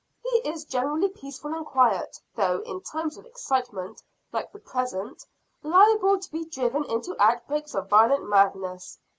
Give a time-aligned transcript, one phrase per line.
[0.23, 4.01] He is generally peaceful and quiet; though in times of excitement
[4.33, 5.23] like the present,
[5.61, 8.97] liable to be driven into outbreaks of violent madness.